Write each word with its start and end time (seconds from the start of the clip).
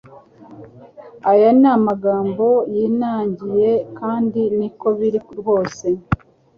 aya 1.31 1.49
ni 1.59 1.67
amagambo 1.77 2.45
yinangiye 2.75 3.71
kandi 3.99 4.41
niko 4.57 4.87
biri 4.97 5.19
rwose 5.39 5.87